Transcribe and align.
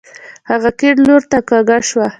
هغه 0.49 0.69
کيڼ 0.79 0.95
لورته 1.07 1.37
کږه 1.49 1.77
شوه. 1.89 2.07